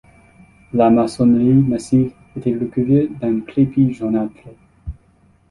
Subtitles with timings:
[0.73, 4.47] La maçonnerie massive était recouverte d'un crépi jaunâtre.